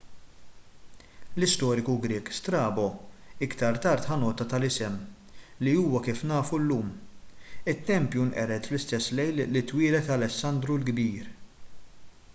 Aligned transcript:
l-istoriku 1.39 1.95
grieg 2.05 2.29
strabo 2.37 2.85
iktar 3.47 3.75
tard 3.85 4.07
ħa 4.11 4.15
nota 4.23 4.47
tal-isem 4.53 4.95
li 5.67 5.73
huwa 5.81 6.01
kif 6.07 6.23
nafu 6.31 6.59
llum 6.63 6.89
it-tempju 7.75 8.25
nqered 8.31 8.69
fl-istess 8.71 9.11
lejl 9.21 9.43
li 9.57 9.63
twieled 9.73 10.09
alessandru 10.17 10.79
l-kbir 10.83 11.29